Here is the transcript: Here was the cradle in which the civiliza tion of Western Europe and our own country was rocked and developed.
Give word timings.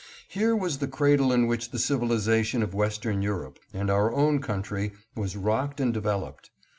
Here 0.27 0.55
was 0.55 0.79
the 0.79 0.87
cradle 0.87 1.31
in 1.31 1.45
which 1.45 1.69
the 1.69 1.77
civiliza 1.77 2.43
tion 2.43 2.63
of 2.63 2.73
Western 2.73 3.21
Europe 3.21 3.59
and 3.71 3.87
our 3.91 4.11
own 4.11 4.41
country 4.41 4.93
was 5.15 5.37
rocked 5.37 5.79
and 5.79 5.93
developed. 5.93 6.49